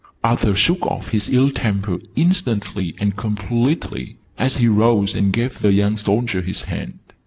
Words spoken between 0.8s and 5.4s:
off his ill temper instantly and completely, as he rose and